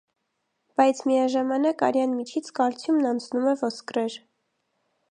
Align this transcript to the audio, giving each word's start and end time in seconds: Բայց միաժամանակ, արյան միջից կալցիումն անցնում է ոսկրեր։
Բայց 0.81 1.01
միաժամանակ, 1.09 1.83
արյան 1.89 2.17
միջից 2.23 2.51
կալցիումն 2.61 3.13
անցնում 3.13 3.53
է 3.55 3.59
ոսկրեր։ 3.65 4.19